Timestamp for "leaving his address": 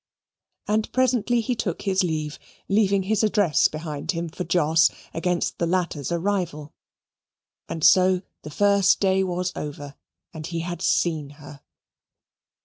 2.67-3.67